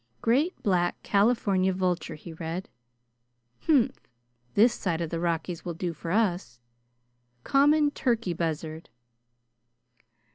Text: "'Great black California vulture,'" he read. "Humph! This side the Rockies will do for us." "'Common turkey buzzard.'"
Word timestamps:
"'Great 0.19 0.55
black 0.63 0.99
California 1.03 1.71
vulture,'" 1.71 2.15
he 2.15 2.33
read. 2.33 2.67
"Humph! 3.67 3.99
This 4.55 4.73
side 4.73 4.99
the 5.11 5.19
Rockies 5.19 5.63
will 5.63 5.75
do 5.75 5.93
for 5.93 6.09
us." 6.09 6.59
"'Common 7.43 7.91
turkey 7.91 8.33
buzzard.'" 8.33 8.89